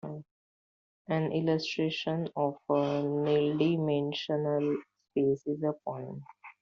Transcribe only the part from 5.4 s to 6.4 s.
is a point.